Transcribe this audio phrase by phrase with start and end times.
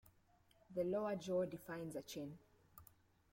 [0.73, 2.39] The lower jaw defines a chin.